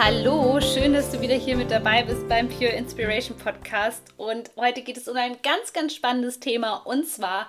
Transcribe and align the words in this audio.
Hallo, 0.00 0.60
schön, 0.60 0.92
dass 0.92 1.10
du 1.10 1.20
wieder 1.20 1.34
hier 1.34 1.56
mit 1.56 1.72
dabei 1.72 2.04
bist 2.04 2.28
beim 2.28 2.48
Pure 2.48 2.70
Inspiration 2.70 3.36
Podcast. 3.36 4.00
Und 4.16 4.48
heute 4.54 4.82
geht 4.82 4.96
es 4.96 5.08
um 5.08 5.16
ein 5.16 5.42
ganz, 5.42 5.72
ganz 5.72 5.92
spannendes 5.92 6.38
Thema 6.38 6.76
und 6.86 7.08
zwar, 7.08 7.48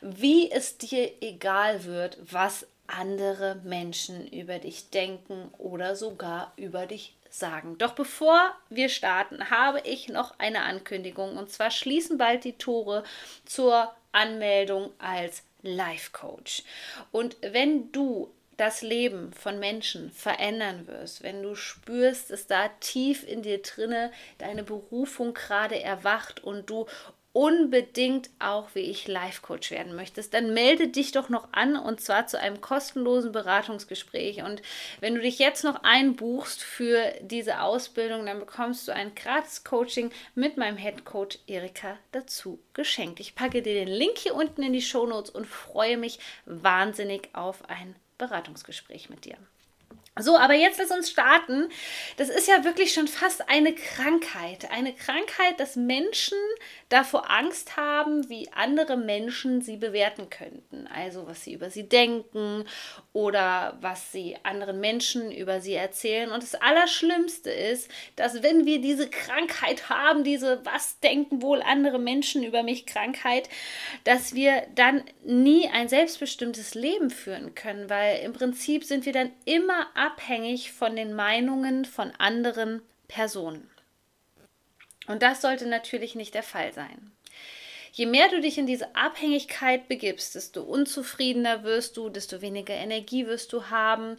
wie 0.00 0.50
es 0.50 0.76
dir 0.76 1.12
egal 1.20 1.84
wird, 1.84 2.18
was 2.20 2.66
andere 2.88 3.60
Menschen 3.62 4.26
über 4.26 4.58
dich 4.58 4.90
denken 4.90 5.52
oder 5.56 5.94
sogar 5.94 6.52
über 6.56 6.86
dich 6.86 7.14
sagen. 7.30 7.78
Doch 7.78 7.92
bevor 7.92 8.40
wir 8.70 8.88
starten, 8.88 9.50
habe 9.50 9.80
ich 9.84 10.08
noch 10.08 10.36
eine 10.40 10.64
Ankündigung 10.64 11.36
und 11.36 11.52
zwar 11.52 11.70
schließen 11.70 12.18
bald 12.18 12.42
die 12.42 12.58
Tore 12.58 13.04
zur 13.44 13.94
Anmeldung 14.10 14.90
als 14.98 15.44
Life 15.62 16.10
Coach. 16.10 16.64
Und 17.12 17.36
wenn 17.40 17.92
du 17.92 18.33
das 18.56 18.82
Leben 18.82 19.32
von 19.32 19.58
Menschen 19.58 20.10
verändern 20.10 20.86
wirst, 20.86 21.22
wenn 21.22 21.42
du 21.42 21.54
spürst, 21.54 22.30
dass 22.30 22.46
da 22.46 22.68
tief 22.80 23.26
in 23.26 23.42
dir 23.42 23.62
drinne 23.62 24.12
deine 24.38 24.62
Berufung 24.62 25.34
gerade 25.34 25.80
erwacht 25.80 26.42
und 26.44 26.70
du 26.70 26.86
unbedingt 27.34 28.30
auch 28.38 28.68
wie 28.74 28.80
ich 28.80 29.08
Life 29.08 29.42
Coach 29.42 29.72
werden 29.72 29.96
möchtest, 29.96 30.32
dann 30.34 30.54
melde 30.54 30.86
dich 30.86 31.10
doch 31.10 31.28
noch 31.28 31.48
an 31.50 31.76
und 31.76 32.00
zwar 32.00 32.28
zu 32.28 32.38
einem 32.38 32.60
kostenlosen 32.60 33.32
Beratungsgespräch. 33.32 34.44
Und 34.44 34.62
wenn 35.00 35.16
du 35.16 35.20
dich 35.20 35.40
jetzt 35.40 35.64
noch 35.64 35.82
einbuchst 35.82 36.62
für 36.62 37.12
diese 37.22 37.60
Ausbildung, 37.60 38.24
dann 38.24 38.38
bekommst 38.38 38.86
du 38.86 38.92
ein 38.92 39.16
gratis 39.16 39.64
Coaching 39.64 40.12
mit 40.36 40.56
meinem 40.56 40.76
Head 40.76 41.04
Coach 41.04 41.40
Erika 41.48 41.98
dazu 42.12 42.60
geschenkt. 42.72 43.18
Ich 43.18 43.34
packe 43.34 43.62
dir 43.62 43.74
den 43.74 43.88
Link 43.88 44.16
hier 44.16 44.36
unten 44.36 44.62
in 44.62 44.72
die 44.72 44.80
Show 44.80 45.04
Notes 45.04 45.30
und 45.30 45.48
freue 45.48 45.96
mich 45.96 46.20
wahnsinnig 46.46 47.30
auf 47.32 47.68
ein 47.68 47.96
Beratungsgespräch 48.18 49.10
mit 49.10 49.24
dir. 49.24 49.36
So, 50.16 50.38
aber 50.38 50.54
jetzt 50.54 50.78
lass 50.78 50.92
uns 50.92 51.10
starten. 51.10 51.68
Das 52.18 52.28
ist 52.28 52.46
ja 52.46 52.62
wirklich 52.62 52.92
schon 52.94 53.08
fast 53.08 53.48
eine 53.48 53.74
Krankheit. 53.74 54.70
Eine 54.70 54.92
Krankheit, 54.92 55.58
dass 55.58 55.74
Menschen 55.74 56.38
davor 56.88 57.28
Angst 57.28 57.76
haben, 57.76 58.28
wie 58.28 58.48
andere 58.52 58.96
Menschen 58.96 59.60
sie 59.60 59.76
bewerten 59.76 60.30
könnten. 60.30 60.86
Also 60.86 61.26
was 61.26 61.42
sie 61.42 61.54
über 61.54 61.68
sie 61.68 61.88
denken 61.88 62.64
oder 63.12 63.76
was 63.80 64.12
sie 64.12 64.36
anderen 64.44 64.78
Menschen 64.78 65.32
über 65.32 65.60
sie 65.60 65.74
erzählen. 65.74 66.30
Und 66.30 66.44
das 66.44 66.54
Allerschlimmste 66.54 67.50
ist, 67.50 67.90
dass 68.14 68.44
wenn 68.44 68.66
wir 68.66 68.80
diese 68.80 69.10
Krankheit 69.10 69.88
haben, 69.88 70.22
diese 70.22 70.64
was 70.64 71.00
denken 71.00 71.42
wohl 71.42 71.60
andere 71.60 71.98
Menschen 71.98 72.44
über 72.44 72.62
mich 72.62 72.86
Krankheit, 72.86 73.48
dass 74.04 74.36
wir 74.36 74.64
dann 74.76 75.02
nie 75.24 75.68
ein 75.68 75.88
selbstbestimmtes 75.88 76.76
Leben 76.76 77.10
führen 77.10 77.56
können, 77.56 77.90
weil 77.90 78.20
im 78.20 78.32
Prinzip 78.32 78.84
sind 78.84 79.06
wir 79.06 79.12
dann 79.12 79.32
immer 79.44 79.88
abhängig 80.04 80.72
von 80.72 80.96
den 80.96 81.14
Meinungen 81.14 81.84
von 81.84 82.10
anderen 82.18 82.82
Personen. 83.08 83.70
Und 85.06 85.22
das 85.22 85.40
sollte 85.40 85.66
natürlich 85.66 86.14
nicht 86.14 86.34
der 86.34 86.42
Fall 86.42 86.72
sein. 86.72 87.12
Je 87.92 88.06
mehr 88.06 88.28
du 88.28 88.40
dich 88.40 88.58
in 88.58 88.66
diese 88.66 88.96
Abhängigkeit 88.96 89.86
begibst, 89.86 90.34
desto 90.34 90.62
unzufriedener 90.62 91.62
wirst 91.62 91.96
du, 91.96 92.08
desto 92.08 92.42
weniger 92.42 92.74
Energie 92.74 93.26
wirst 93.26 93.52
du 93.52 93.70
haben 93.70 94.16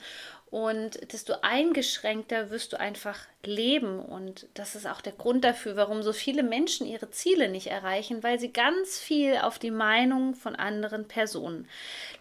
und 0.55 1.11
desto 1.11 1.33
eingeschränkter 1.41 2.49
wirst 2.49 2.71
du 2.71 2.79
einfach 2.79 3.19
leben. 3.43 3.99
Und 3.99 4.47
das 4.53 4.75
ist 4.75 4.87
auch 4.87 5.01
der 5.01 5.11
Grund 5.11 5.43
dafür, 5.43 5.75
warum 5.75 6.01
so 6.01 6.13
viele 6.13 6.43
Menschen 6.43 6.87
ihre 6.87 7.11
Ziele 7.11 7.49
nicht 7.49 7.67
erreichen, 7.67 8.23
weil 8.23 8.39
sie 8.39 8.53
ganz 8.53 8.97
viel 8.97 9.35
auf 9.35 9.59
die 9.59 9.69
Meinung 9.69 10.33
von 10.33 10.55
anderen 10.55 11.09
Personen 11.09 11.67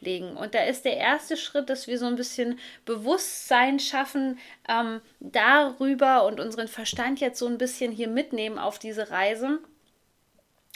legen. 0.00 0.36
Und 0.36 0.56
da 0.56 0.64
ist 0.64 0.84
der 0.84 0.96
erste 0.96 1.36
Schritt, 1.36 1.70
dass 1.70 1.86
wir 1.86 1.96
so 1.96 2.06
ein 2.06 2.16
bisschen 2.16 2.58
Bewusstsein 2.84 3.78
schaffen 3.78 4.40
ähm, 4.68 5.00
darüber 5.20 6.26
und 6.26 6.40
unseren 6.40 6.66
Verstand 6.66 7.20
jetzt 7.20 7.38
so 7.38 7.46
ein 7.46 7.56
bisschen 7.56 7.92
hier 7.92 8.08
mitnehmen 8.08 8.58
auf 8.58 8.80
diese 8.80 9.12
Reise. 9.12 9.60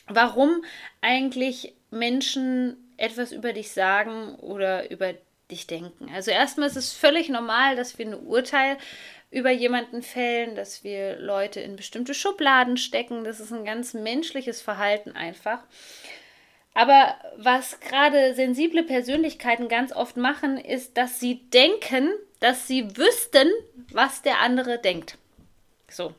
Warum 0.07 0.65
eigentlich 1.01 1.75
Menschen 1.91 2.77
etwas 2.99 3.33
über 3.33 3.53
dich 3.53 3.73
sagen 3.73 4.37
oder 4.37 4.93
über 4.93 5.15
dich 5.15 5.28
denken. 5.67 6.11
Also 6.15 6.31
erstmal 6.31 6.69
ist 6.69 6.77
es 6.77 6.93
völlig 6.93 7.29
normal, 7.29 7.77
dass 7.77 7.99
wir 7.99 8.07
ein 8.07 8.15
Urteil 8.15 8.77
über 9.31 9.51
jemanden 9.51 10.03
fällen, 10.03 10.55
dass 10.55 10.85
wir 10.85 11.19
Leute 11.19 11.61
in 11.61 11.77
bestimmte 11.77 12.15
Schubladen 12.15 12.77
stecken. 12.77 13.25
Das 13.25 13.41
ist 13.41 13.53
ein 13.53 13.65
ganz 13.65 13.95
menschliches 13.95 14.63
Verhalten 14.63 15.13
einfach. 15.13 15.63
Aber 16.75 17.17
was 17.37 17.81
gerade 17.81 18.35
sensible 18.35 18.85
Persönlichkeiten 18.85 19.69
ganz 19.69 19.93
oft 19.93 20.17
machen, 20.17 20.59
ist, 20.59 20.97
dass 20.97 21.19
sie 21.19 21.49
denken, 21.51 22.11
dass 22.41 22.69
sie 22.69 22.97
wüssten, 22.97 23.49
was 23.93 24.23
der 24.23 24.41
andere 24.41 24.79
denkt. 24.79 25.19
So. 25.91 26.15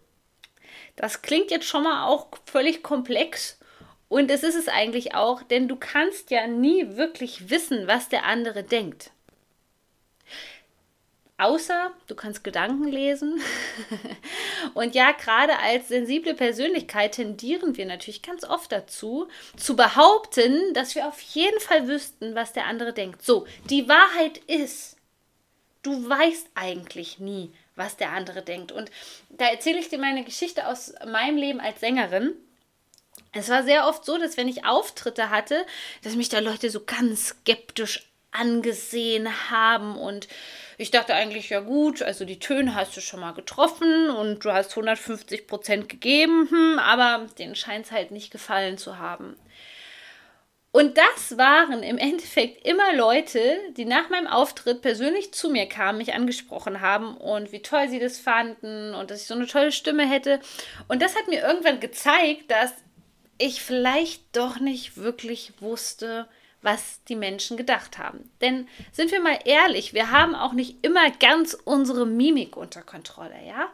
Das 0.95 1.21
klingt 1.21 1.49
jetzt 1.49 1.65
schon 1.65 1.83
mal 1.83 2.07
auch 2.07 2.27
völlig 2.45 2.83
komplex 2.83 3.57
und 4.09 4.31
es 4.31 4.43
ist 4.43 4.55
es 4.55 4.67
eigentlich 4.67 5.15
auch, 5.15 5.43
denn 5.43 5.67
du 5.67 5.77
kannst 5.77 6.31
ja 6.31 6.47
nie 6.47 6.97
wirklich 6.97 7.49
wissen, 7.49 7.87
was 7.87 8.09
der 8.09 8.25
andere 8.25 8.63
denkt. 8.63 9.11
Außer 11.39 11.93
du 12.07 12.15
kannst 12.15 12.43
Gedanken 12.43 12.89
lesen. 12.89 13.41
und 14.73 14.93
ja, 14.93 15.13
gerade 15.13 15.57
als 15.59 15.87
sensible 15.87 16.33
Persönlichkeit 16.33 17.13
tendieren 17.13 17.77
wir 17.77 17.85
natürlich 17.85 18.21
ganz 18.21 18.43
oft 18.43 18.73
dazu, 18.73 19.29
zu 19.55 19.77
behaupten, 19.77 20.73
dass 20.73 20.95
wir 20.95 21.07
auf 21.07 21.21
jeden 21.21 21.59
Fall 21.61 21.87
wüssten, 21.87 22.35
was 22.35 22.51
der 22.51 22.65
andere 22.65 22.91
denkt. 22.91 23.23
So, 23.23 23.47
die 23.69 23.87
Wahrheit 23.87 24.39
ist, 24.47 24.97
du 25.81 26.09
weißt 26.09 26.47
eigentlich 26.55 27.19
nie, 27.19 27.53
was 27.77 27.95
der 27.95 28.11
andere 28.11 28.41
denkt. 28.41 28.73
Und 28.73 28.91
da 29.29 29.45
erzähle 29.45 29.79
ich 29.79 29.87
dir 29.87 29.97
meine 29.97 30.25
Geschichte 30.25 30.67
aus 30.67 30.93
meinem 31.07 31.37
Leben 31.37 31.61
als 31.61 31.79
Sängerin. 31.79 32.33
Es 33.31 33.47
war 33.47 33.63
sehr 33.63 33.87
oft 33.87 34.03
so, 34.03 34.17
dass 34.17 34.35
wenn 34.35 34.49
ich 34.49 34.65
Auftritte 34.65 35.29
hatte, 35.29 35.65
dass 36.03 36.15
mich 36.15 36.27
da 36.27 36.39
Leute 36.39 36.69
so 36.69 36.83
ganz 36.83 37.27
skeptisch 37.27 38.09
angesehen 38.31 39.49
haben 39.49 39.97
und 39.97 40.27
ich 40.79 40.91
dachte 40.91 41.13
eigentlich, 41.13 41.49
ja 41.49 41.59
gut, 41.59 42.01
also 42.01 42.23
die 42.23 42.39
Töne 42.39 42.73
hast 42.73 42.95
du 42.95 43.01
schon 43.01 43.19
mal 43.19 43.33
getroffen 43.33 44.09
und 44.09 44.45
du 44.45 44.53
hast 44.53 44.71
150 44.71 45.45
Prozent 45.45 45.89
gegeben, 45.89 46.47
hm, 46.49 46.79
aber 46.79 47.27
denen 47.37 47.55
scheint 47.55 47.87
es 47.87 47.91
halt 47.91 48.11
nicht 48.11 48.31
gefallen 48.31 48.77
zu 48.77 48.97
haben. 48.97 49.35
Und 50.71 50.97
das 50.97 51.37
waren 51.37 51.83
im 51.83 51.97
Endeffekt 51.97 52.65
immer 52.65 52.93
Leute, 52.95 53.57
die 53.75 53.83
nach 53.83 54.09
meinem 54.09 54.27
Auftritt 54.27 54.81
persönlich 54.81 55.33
zu 55.33 55.49
mir 55.49 55.65
kamen, 55.65 55.97
mich 55.97 56.13
angesprochen 56.13 56.79
haben 56.79 57.17
und 57.17 57.51
wie 57.51 57.61
toll 57.61 57.89
sie 57.89 57.99
das 57.99 58.17
fanden 58.17 58.93
und 58.95 59.11
dass 59.11 59.23
ich 59.23 59.27
so 59.27 59.33
eine 59.33 59.47
tolle 59.47 59.73
Stimme 59.73 60.07
hätte. 60.09 60.39
Und 60.87 61.01
das 61.01 61.17
hat 61.17 61.27
mir 61.27 61.41
irgendwann 61.41 61.81
gezeigt, 61.81 62.51
dass 62.51 62.71
ich 63.37 63.61
vielleicht 63.61 64.23
doch 64.33 64.61
nicht 64.61 64.95
wirklich 64.95 65.51
wusste, 65.59 66.29
was 66.61 67.03
die 67.05 67.15
Menschen 67.15 67.57
gedacht 67.57 67.97
haben. 67.97 68.29
Denn 68.41 68.67
sind 68.91 69.11
wir 69.11 69.21
mal 69.21 69.39
ehrlich, 69.45 69.93
wir 69.93 70.11
haben 70.11 70.35
auch 70.35 70.53
nicht 70.53 70.77
immer 70.81 71.09
ganz 71.11 71.57
unsere 71.65 72.05
Mimik 72.05 72.57
unter 72.57 72.81
Kontrolle, 72.81 73.35
ja? 73.47 73.69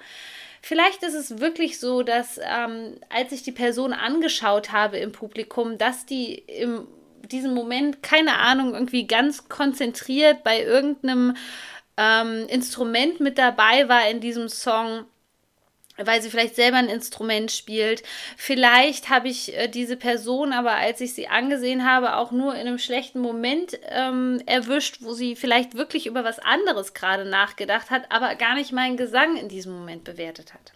Vielleicht 0.61 1.03
ist 1.03 1.13
es 1.13 1.39
wirklich 1.39 1.79
so, 1.79 2.01
dass 2.01 2.39
ähm, 2.43 2.95
als 3.09 3.31
ich 3.31 3.43
die 3.43 3.51
Person 3.51 3.93
angeschaut 3.93 4.71
habe 4.71 4.97
im 4.97 5.11
Publikum, 5.11 5.77
dass 5.77 6.07
die 6.07 6.33
in 6.33 6.87
diesem 7.27 7.53
Moment, 7.53 8.01
keine 8.01 8.39
Ahnung, 8.39 8.73
irgendwie 8.73 9.05
ganz 9.05 9.47
konzentriert 9.47 10.43
bei 10.43 10.61
irgendeinem 10.61 11.35
ähm, 11.97 12.47
Instrument 12.49 13.19
mit 13.19 13.37
dabei 13.37 13.87
war 13.89 14.09
in 14.09 14.19
diesem 14.21 14.49
Song 14.49 15.05
weil 15.97 16.21
sie 16.21 16.29
vielleicht 16.29 16.55
selber 16.55 16.77
ein 16.77 16.89
Instrument 16.89 17.51
spielt. 17.51 18.03
Vielleicht 18.37 19.09
habe 19.09 19.29
ich 19.29 19.55
äh, 19.55 19.67
diese 19.67 19.97
Person 19.97 20.53
aber, 20.53 20.73
als 20.73 21.01
ich 21.01 21.13
sie 21.13 21.27
angesehen 21.27 21.85
habe, 21.85 22.17
auch 22.17 22.31
nur 22.31 22.53
in 22.53 22.67
einem 22.67 22.79
schlechten 22.79 23.19
Moment 23.19 23.79
ähm, 23.89 24.41
erwischt, 24.45 24.97
wo 25.01 25.13
sie 25.13 25.35
vielleicht 25.35 25.75
wirklich 25.75 26.07
über 26.07 26.23
was 26.23 26.39
anderes 26.39 26.93
gerade 26.93 27.25
nachgedacht 27.25 27.89
hat, 27.89 28.11
aber 28.11 28.35
gar 28.35 28.55
nicht 28.55 28.71
meinen 28.71 28.97
Gesang 28.97 29.37
in 29.37 29.49
diesem 29.49 29.73
Moment 29.73 30.03
bewertet 30.03 30.53
hat. 30.53 30.73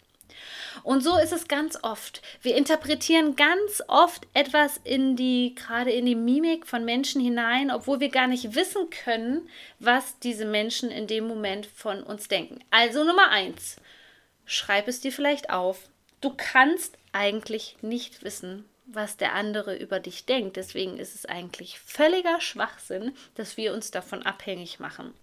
Und 0.84 1.04
so 1.04 1.18
ist 1.18 1.34
es 1.34 1.48
ganz 1.48 1.78
oft. 1.84 2.22
Wir 2.42 2.56
interpretieren 2.56 3.36
ganz 3.36 3.82
oft 3.88 4.28
etwas 4.34 4.80
in 4.84 5.16
die, 5.16 5.56
gerade 5.56 5.92
in 5.92 6.06
die 6.06 6.16
Mimik 6.16 6.66
von 6.66 6.86
Menschen 6.86 7.22
hinein, 7.22 7.72
obwohl 7.72 8.00
wir 8.00 8.10
gar 8.10 8.28
nicht 8.28 8.56
wissen 8.56 8.90
können, 8.90 9.50
was 9.80 10.20
diese 10.20 10.46
Menschen 10.46 10.90
in 10.90 11.08
dem 11.08 11.28
Moment 11.28 11.66
von 11.66 12.02
uns 12.04 12.28
denken. 12.28 12.60
Also 12.72 13.04
Nummer 13.04 13.30
eins 13.30 13.78
schreib 14.50 14.88
es 14.88 15.00
dir 15.00 15.12
vielleicht 15.12 15.52
auf. 15.52 15.90
Du 16.22 16.34
kannst 16.36 16.98
eigentlich 17.14 17.78
nicht 17.82 18.24
wissen, 18.24 18.66
was 18.86 19.16
der 19.16 19.34
andere 19.34 19.78
über 19.78 20.00
dich 20.00 20.26
denkt. 20.26 20.58
Deswegen 20.58 20.98
ist 20.98 21.16
es 21.16 21.26
eigentlich 21.28 21.80
völliger 21.80 22.42
Schwachsinn, 22.42 23.16
dass 23.36 23.58
wir 23.58 23.74
uns 23.74 23.92
davon 23.92 24.24
abhängig 24.24 24.80
machen. 24.80 25.14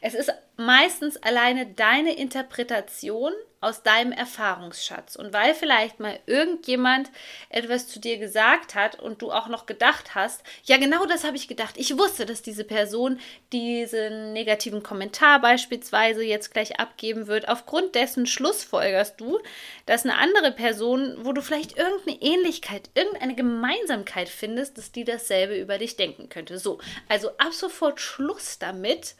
Es 0.00 0.14
ist 0.14 0.32
meistens 0.56 1.16
alleine 1.16 1.66
deine 1.66 2.16
Interpretation 2.16 3.32
aus 3.64 3.82
deinem 3.82 4.12
Erfahrungsschatz. 4.12 5.16
Und 5.16 5.32
weil 5.32 5.54
vielleicht 5.54 6.00
mal 6.00 6.18
irgendjemand 6.26 7.10
etwas 7.48 7.88
zu 7.88 7.98
dir 7.98 8.18
gesagt 8.18 8.74
hat 8.74 9.00
und 9.00 9.22
du 9.22 9.32
auch 9.32 9.48
noch 9.48 9.66
gedacht 9.66 10.14
hast, 10.14 10.42
ja 10.64 10.76
genau 10.76 11.06
das 11.06 11.24
habe 11.24 11.36
ich 11.36 11.48
gedacht. 11.48 11.74
Ich 11.76 11.96
wusste, 11.96 12.26
dass 12.26 12.42
diese 12.42 12.64
Person 12.64 13.18
diesen 13.52 14.32
negativen 14.32 14.82
Kommentar 14.82 15.40
beispielsweise 15.40 16.22
jetzt 16.22 16.52
gleich 16.52 16.78
abgeben 16.78 17.26
wird. 17.26 17.48
Aufgrund 17.48 17.94
dessen 17.94 18.26
schlussfolgerst 18.26 19.20
du, 19.20 19.40
dass 19.86 20.04
eine 20.04 20.18
andere 20.18 20.52
Person, 20.52 21.16
wo 21.24 21.32
du 21.32 21.40
vielleicht 21.40 21.76
irgendeine 21.76 22.20
Ähnlichkeit, 22.20 22.90
irgendeine 22.94 23.34
Gemeinsamkeit 23.34 24.28
findest, 24.28 24.78
dass 24.78 24.92
die 24.92 25.04
dasselbe 25.04 25.56
über 25.56 25.78
dich 25.78 25.96
denken 25.96 26.28
könnte. 26.28 26.58
So, 26.58 26.78
also 27.08 27.30
ab 27.38 27.52
sofort 27.52 28.00
Schluss 28.00 28.58
damit 28.58 29.14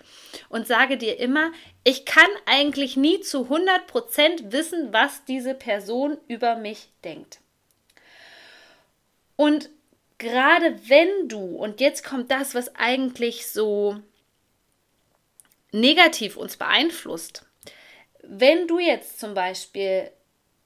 und 0.49 0.67
sage 0.67 0.99
dir 0.99 1.19
immer, 1.19 1.53
ich 1.85 2.07
kann 2.07 2.29
eigentlich 2.47 2.97
nie 2.97 3.21
zu 3.21 3.43
100% 3.51 4.53
wissen, 4.53 4.93
was 4.93 5.25
diese 5.27 5.55
Person 5.55 6.17
über 6.29 6.57
mich 6.57 6.89
denkt. 7.05 7.41
Und 9.37 9.69
gerade 10.17 10.79
wenn 10.89 11.29
du, 11.29 11.57
und 11.57 11.81
jetzt 11.81 12.03
kommt 12.03 12.31
das, 12.31 12.55
was 12.55 12.75
eigentlich 12.75 13.49
so 13.49 14.01
negativ 15.73 16.37
uns 16.39 16.57
beeinflusst, 16.57 17.45
wenn 18.23 18.67
du 18.67 18.79
jetzt 18.79 19.21
zum 19.21 19.35
Beispiel 19.35 20.11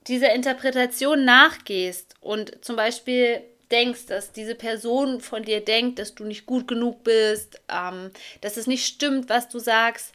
dieser 0.07 0.33
Interpretation 0.33 1.25
nachgehst 1.25 2.15
und 2.21 2.65
zum 2.65 2.77
Beispiel 2.77 3.43
denkst, 3.73 4.07
dass 4.07 4.33
diese 4.33 4.55
Person 4.55 5.21
von 5.21 5.43
dir 5.43 5.61
denkt, 5.65 5.99
dass 5.99 6.15
du 6.15 6.25
nicht 6.25 6.47
gut 6.47 6.69
genug 6.69 7.05
bist, 7.05 7.61
ähm, 7.69 8.11
dass 8.41 8.57
es 8.57 8.67
nicht 8.67 8.87
stimmt, 8.87 9.29
was 9.29 9.49
du 9.49 9.59
sagst, 9.59 10.15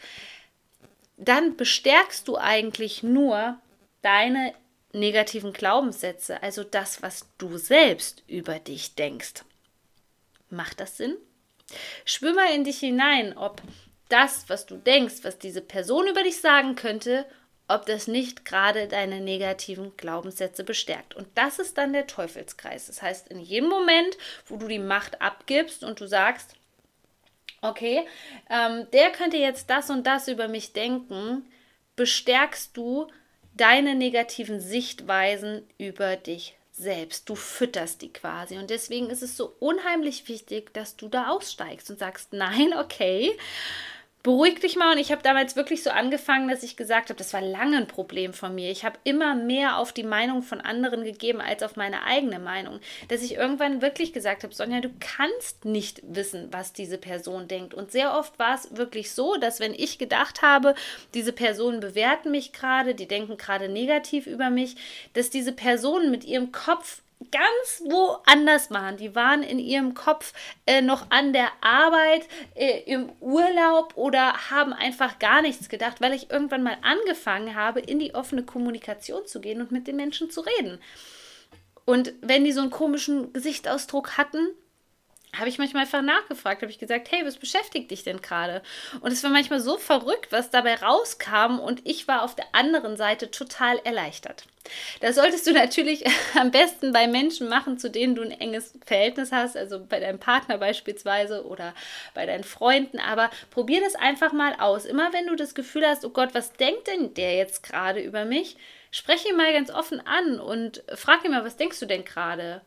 dann 1.18 1.56
bestärkst 1.56 2.27
du 2.27 2.38
eigentlich 2.38 3.04
nur 3.04 3.57
deine 4.01 4.54
negativen 4.94 5.54
Glaubenssätze, 5.54 6.42
also 6.44 6.63
das, 6.63 7.01
was 7.01 7.27
du 7.38 7.57
selbst 7.57 8.24
über 8.27 8.60
dich 8.60 8.95
denkst. 8.95 9.44
Macht 10.50 10.80
das 10.80 10.98
Sinn? 10.98 11.18
Spür 12.06 12.33
mal 12.33 12.54
in 12.54 12.63
dich 12.63 12.80
hinein, 12.80 13.36
ob 13.38 13.62
das, 14.10 14.48
was 14.50 14.65
du 14.65 14.75
denkst, 14.75 15.24
was 15.24 15.39
diese 15.39 15.62
Person 15.62 16.07
über 16.07 16.21
dich 16.24 16.39
sagen 16.39 16.75
könnte, 16.75 17.25
ob 17.68 17.86
das 17.86 18.07
nicht 18.07 18.45
gerade 18.45 18.88
deine 18.88 19.21
negativen 19.21 19.95
Glaubenssätze 19.98 20.63
bestärkt. 20.63 21.15
Und 21.15 21.27
das 21.36 21.60
ist 21.60 21.77
dann 21.77 21.94
der 21.94 22.06
Teufelskreis. 22.06 22.88
Das 22.88 23.01
heißt, 23.01 23.30
in 23.30 23.39
jedem 23.39 23.69
Moment, 23.69 24.18
wo 24.48 24.57
du 24.57 24.68
die 24.68 24.80
Macht 24.80 25.21
abgibst 25.21 25.83
und 25.83 26.00
du 26.00 26.07
sagst, 26.07 26.56
okay, 27.63 28.06
ähm, 28.50 28.88
der 28.94 29.12
könnte 29.12 29.38
jetzt 29.38 29.69
das 29.69 29.89
und 29.89 30.06
das 30.06 30.27
über 30.27 30.48
mich 30.48 30.74
denken, 30.74 31.45
bestärkst 31.95 32.75
du 32.77 33.07
deine 33.56 33.95
negativen 33.95 34.60
Sichtweisen 34.60 35.68
über 35.77 36.15
dich 36.15 36.56
selbst. 36.71 37.30
Du 37.30 37.36
fütterst 37.36 38.01
die 38.01 38.12
quasi. 38.12 38.57
Und 38.57 38.69
deswegen 38.69 39.10
ist 39.10 39.21
es 39.21 39.38
so 39.38 39.56
unheimlich 39.60 40.27
wichtig, 40.27 40.74
dass 40.74 40.95
du 40.95 41.07
da 41.07 41.30
aussteigst 41.30 41.89
und 41.89 42.00
sagst, 42.00 42.33
nein, 42.33 42.74
okay, 42.77 43.38
beruhig 44.23 44.61
dich 44.61 44.77
mal. 44.77 44.93
Und 44.93 44.97
ich 44.97 45.11
habe 45.11 45.21
damals 45.21 45.55
wirklich 45.55 45.83
so 45.83 45.89
angefangen, 45.89 46.47
dass 46.47 46.63
ich 46.63 46.77
gesagt 46.77 47.09
habe, 47.09 47.17
das 47.17 47.33
war 47.33 47.41
lange 47.41 47.77
ein 47.77 47.87
Problem 47.87 48.33
von 48.33 48.55
mir. 48.55 48.71
Ich 48.71 48.85
habe 48.85 48.97
immer 49.03 49.35
mehr 49.35 49.77
auf 49.77 49.91
die 49.91 50.03
Meinung 50.03 50.41
von 50.41 50.61
anderen 50.61 51.03
gegeben 51.03 51.41
als 51.41 51.61
auf 51.61 51.75
meine 51.75 52.03
eigene 52.03 52.39
Meinung. 52.39 52.79
Dass 53.09 53.21
ich 53.21 53.35
irgendwann 53.35 53.81
wirklich 53.81 54.13
gesagt 54.13 54.43
habe, 54.43 54.55
Sonja, 54.55 54.79
du 54.79 54.89
kannst 54.99 55.65
nicht 55.65 56.01
wissen, 56.03 56.47
was 56.51 56.71
diese 56.73 56.97
Person 56.97 57.49
denkt. 57.49 57.73
Und 57.73 57.91
sehr 57.91 58.17
oft 58.17 58.39
war 58.39 58.55
es 58.55 58.75
wirklich 58.77 59.11
so, 59.11 59.35
dass 59.35 59.59
wenn 59.59 59.73
ich 59.73 59.99
gedacht 59.99 60.41
habe, 60.41 60.73
diese 61.13 61.33
Personen 61.33 61.81
bewerten 61.81 62.31
mich 62.31 62.53
gerade, 62.53 62.95
die 62.95 63.07
denken 63.07 63.37
gerade 63.37 63.67
negativ 63.67 64.25
über 64.25 64.49
mich, 64.49 64.77
dass 65.13 65.29
diese 65.29 65.51
Personen 65.51 66.11
mit 66.11 66.23
ihrem 66.23 66.53
Kopf 66.53 67.01
ganz 67.31 67.83
woanders 67.85 68.71
waren. 68.71 68.97
Die 68.97 69.15
waren 69.15 69.43
in 69.43 69.59
ihrem 69.59 69.93
Kopf 69.93 70.33
äh, 70.65 70.81
noch 70.81 71.11
an 71.11 71.33
der 71.33 71.49
Arbeit, 71.61 72.27
äh, 72.55 72.81
im 72.85 73.11
Urlaub 73.19 73.93
oder 73.95 74.49
haben 74.49 74.73
einfach 74.73 75.19
gar 75.19 75.41
nichts 75.41 75.69
gedacht, 75.69 76.01
weil 76.01 76.13
ich 76.13 76.31
irgendwann 76.31 76.63
mal 76.63 76.77
angefangen 76.81 77.55
habe, 77.55 77.79
in 77.79 77.99
die 77.99 78.15
offene 78.15 78.43
Kommunikation 78.43 79.25
zu 79.25 79.41
gehen 79.41 79.61
und 79.61 79.71
mit 79.71 79.87
den 79.87 79.95
Menschen 79.95 80.29
zu 80.29 80.41
reden. 80.41 80.79
Und 81.85 82.13
wenn 82.21 82.45
die 82.45 82.53
so 82.53 82.61
einen 82.61 82.71
komischen 82.71 83.33
Gesichtsausdruck 83.33 84.17
hatten, 84.17 84.47
habe 85.38 85.50
ich 85.50 85.57
manchmal 85.57 85.83
einfach 85.83 86.01
nachgefragt, 86.01 86.62
habe 86.62 86.71
ich 86.71 86.80
gesagt, 86.80 87.12
hey, 87.12 87.25
was 87.25 87.38
beschäftigt 87.38 87.89
dich 87.91 88.03
denn 88.03 88.21
gerade? 88.21 88.62
Und 89.01 89.12
es 89.12 89.24
war 89.24 89.31
manchmal 89.31 89.59
so 89.59 89.77
verrückt, 89.77 90.31
was 90.31 90.51
dabei 90.51 90.75
rauskam 90.75 91.59
und 91.59 91.81
ich 91.85 92.07
war 92.07 92.24
auf 92.24 92.35
der 92.35 92.45
anderen 92.53 92.97
Seite 92.97 93.31
total 93.31 93.80
erleichtert. 93.83 94.45
Das 95.01 95.15
solltest 95.15 95.45
du 95.47 95.51
natürlich 95.51 96.06
am 96.39 96.51
besten 96.51 96.94
bei 96.94 97.07
Menschen 97.07 97.50
machen, 97.50 97.77
zu 97.77 97.89
denen 97.89 98.15
du 98.15 98.21
ein 98.21 98.31
enges 98.31 98.77
Verhältnis 98.85 99.31
hast, 99.31 99.57
also 99.57 99.83
bei 99.83 100.00
deinem 100.00 100.19
Partner 100.19 100.57
beispielsweise 100.57 101.45
oder 101.45 101.74
bei 102.13 102.25
deinen 102.25 102.44
Freunden. 102.44 103.00
Aber 103.00 103.29
probier 103.50 103.81
das 103.81 103.95
einfach 103.95 104.33
mal 104.33 104.56
aus. 104.59 104.86
Immer 104.86 105.12
wenn 105.13 105.27
du 105.27 105.36
das 105.36 105.56
Gefühl 105.56 105.86
hast, 105.86 106.06
oh 106.06 106.09
Gott, 106.09 106.33
was 106.33 106.53
denkt 106.53 106.88
denn 106.88 107.13
der 107.15 107.36
jetzt 107.36 107.63
gerade 107.63 108.01
über 108.01 108.24
mich? 108.25 108.56
Spreche 108.91 109.29
ihn 109.29 109.38
mal 109.38 109.51
ganz 109.51 109.71
offen 109.71 110.00
an 110.06 110.39
und 110.39 110.83
frag 110.94 111.25
ihn 111.25 111.31
mal, 111.31 111.44
was 111.44 111.57
denkst 111.57 111.79
du 111.79 111.88
denn 111.88 112.06
gerade? 112.06 112.62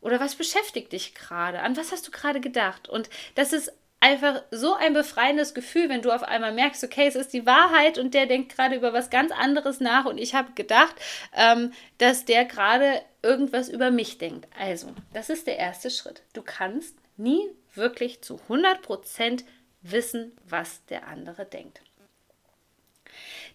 Oder 0.00 0.20
was 0.20 0.36
beschäftigt 0.36 0.92
dich 0.92 1.14
gerade? 1.14 1.60
An 1.60 1.76
was 1.76 1.92
hast 1.92 2.06
du 2.06 2.10
gerade 2.10 2.40
gedacht? 2.40 2.88
Und 2.88 3.10
das 3.34 3.52
ist 3.52 3.72
einfach 4.00 4.42
so 4.50 4.74
ein 4.74 4.92
befreiendes 4.92 5.54
Gefühl, 5.54 5.88
wenn 5.88 6.02
du 6.02 6.12
auf 6.12 6.22
einmal 6.22 6.52
merkst, 6.52 6.84
okay, 6.84 7.06
es 7.06 7.16
ist 7.16 7.32
die 7.32 7.46
Wahrheit 7.46 7.98
und 7.98 8.14
der 8.14 8.26
denkt 8.26 8.54
gerade 8.54 8.76
über 8.76 8.92
was 8.92 9.10
ganz 9.10 9.32
anderes 9.32 9.80
nach 9.80 10.04
und 10.04 10.18
ich 10.18 10.34
habe 10.34 10.52
gedacht, 10.52 10.94
ähm, 11.34 11.72
dass 11.98 12.24
der 12.24 12.44
gerade 12.44 13.02
irgendwas 13.22 13.68
über 13.68 13.90
mich 13.90 14.18
denkt. 14.18 14.46
Also, 14.58 14.94
das 15.12 15.30
ist 15.30 15.46
der 15.46 15.56
erste 15.56 15.90
Schritt. 15.90 16.22
Du 16.34 16.42
kannst 16.42 16.94
nie 17.16 17.48
wirklich 17.74 18.22
zu 18.22 18.38
100% 18.48 19.44
wissen, 19.82 20.36
was 20.48 20.84
der 20.86 21.08
andere 21.08 21.44
denkt. 21.44 21.80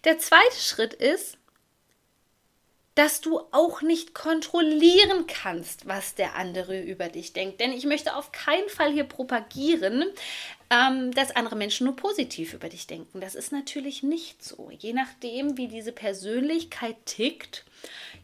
Der 0.04 0.18
zweite 0.18 0.56
Schritt 0.56 0.94
ist, 0.94 1.38
dass 2.94 3.20
du 3.20 3.40
auch 3.52 3.80
nicht 3.80 4.14
kontrollieren 4.14 5.26
kannst, 5.26 5.88
was 5.88 6.14
der 6.14 6.34
andere 6.34 6.80
über 6.80 7.08
dich 7.08 7.32
denkt. 7.32 7.60
Denn 7.60 7.72
ich 7.72 7.86
möchte 7.86 8.14
auf 8.14 8.32
keinen 8.32 8.68
Fall 8.68 8.92
hier 8.92 9.04
propagieren, 9.04 10.04
ähm, 10.70 11.10
dass 11.12 11.34
andere 11.34 11.56
Menschen 11.56 11.86
nur 11.86 11.96
positiv 11.96 12.52
über 12.52 12.68
dich 12.68 12.86
denken. 12.86 13.20
Das 13.20 13.34
ist 13.34 13.52
natürlich 13.52 14.02
nicht 14.02 14.44
so. 14.44 14.70
Je 14.70 14.92
nachdem, 14.92 15.56
wie 15.56 15.68
diese 15.68 15.92
Persönlichkeit 15.92 16.96
tickt, 17.06 17.64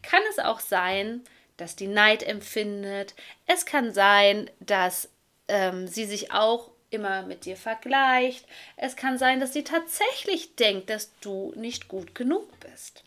kann 0.03 0.21
es 0.29 0.39
auch 0.39 0.59
sein, 0.59 1.23
dass 1.57 1.75
die 1.75 1.87
Neid 1.87 2.23
empfindet. 2.23 3.15
Es 3.47 3.65
kann 3.65 3.93
sein, 3.93 4.49
dass 4.59 5.09
ähm, 5.47 5.87
sie 5.87 6.05
sich 6.05 6.31
auch 6.31 6.71
immer 6.91 7.23
mit 7.23 7.45
dir 7.45 7.57
vergleicht. 7.57 8.45
Es 8.77 8.95
kann 8.95 9.17
sein, 9.17 9.39
dass 9.39 9.53
sie 9.53 9.63
tatsächlich 9.63 10.55
denkt, 10.55 10.89
dass 10.89 11.11
du 11.19 11.53
nicht 11.55 11.87
gut 11.87 12.15
genug 12.15 12.47
bist. 12.59 13.03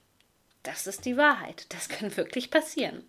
Das 0.63 0.87
ist 0.87 1.05
die 1.05 1.17
Wahrheit. 1.17 1.67
Das 1.71 1.89
kann 1.89 2.17
wirklich 2.17 2.51
passieren. 2.51 3.05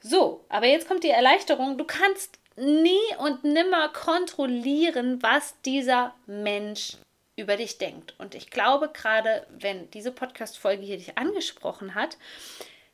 So, 0.00 0.44
aber 0.48 0.66
jetzt 0.66 0.88
kommt 0.88 1.04
die 1.04 1.10
Erleichterung. 1.10 1.78
Du 1.78 1.84
kannst 1.84 2.38
nie 2.56 3.16
und 3.18 3.44
nimmer 3.44 3.88
kontrollieren, 3.88 5.22
was 5.22 5.54
dieser 5.62 6.14
Mensch 6.26 6.96
über 7.36 7.56
dich 7.56 7.78
denkt. 7.78 8.14
Und 8.18 8.34
ich 8.34 8.50
glaube, 8.50 8.90
gerade 8.92 9.46
wenn 9.50 9.90
diese 9.90 10.12
Podcast-Folge 10.12 10.84
hier 10.84 10.98
dich 10.98 11.16
angesprochen 11.16 11.94
hat, 11.94 12.18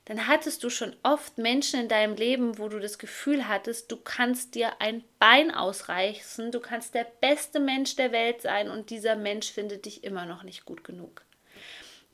dann 0.05 0.27
hattest 0.27 0.65
du 0.65 0.71
schon 0.71 0.97
oft 1.03 1.37
Menschen 1.37 1.81
in 1.81 1.89
deinem 1.89 2.15
Leben, 2.15 2.59
wo 2.59 2.69
du 2.69 2.79
das 2.79 2.99
Gefühl 2.99 3.47
hattest, 3.47 3.93
du 3.93 3.99
kannst 3.99 4.55
dir 4.55 4.81
ein 4.81 5.05
Bein 5.19 5.51
ausreißen, 5.51 6.51
du 6.51 6.61
kannst 6.61 6.95
der 6.95 7.07
beste 7.21 7.61
Mensch 7.61 7.95
der 7.97 8.11
Welt 8.11 8.41
sein 8.41 8.71
und 8.71 8.89
dieser 8.89 9.17
Mensch 9.17 9.51
findet 9.53 9.85
dich 9.85 10.05
immer 10.05 10.25
noch 10.25 10.45
nicht 10.45 10.65
gut 10.65 10.83
genug. 10.83 11.25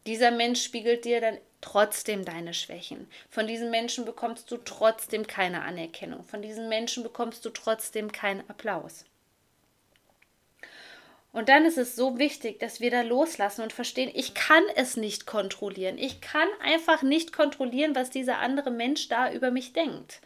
Dieser 0.06 0.30
Mensch 0.30 0.62
spiegelt 0.62 1.04
dir 1.04 1.20
dann 1.20 1.38
trotzdem 1.60 2.24
deine 2.24 2.52
Schwächen. 2.52 3.08
Von 3.30 3.46
diesen 3.46 3.70
Menschen 3.70 4.04
bekommst 4.04 4.50
du 4.50 4.58
trotzdem 4.58 5.26
keine 5.26 5.62
Anerkennung. 5.62 6.22
Von 6.24 6.42
diesen 6.42 6.68
Menschen 6.68 7.02
bekommst 7.02 7.44
du 7.44 7.50
trotzdem 7.50 8.12
keinen 8.12 8.48
Applaus. 8.50 9.06
Und 11.32 11.48
dann 11.48 11.64
ist 11.64 11.78
es 11.78 11.96
so 11.96 12.18
wichtig, 12.18 12.60
dass 12.60 12.80
wir 12.80 12.92
da 12.92 13.00
loslassen 13.00 13.62
und 13.62 13.72
verstehen, 13.72 14.10
ich 14.14 14.34
kann 14.34 14.62
es 14.76 14.96
nicht 14.96 15.26
kontrollieren. 15.26 15.98
Ich 15.98 16.20
kann 16.20 16.46
einfach 16.62 17.02
nicht 17.02 17.32
kontrollieren, 17.32 17.96
was 17.96 18.10
dieser 18.10 18.38
andere 18.38 18.70
Mensch 18.70 19.08
da 19.08 19.32
über 19.32 19.50
mich 19.50 19.72
denkt. 19.72 20.20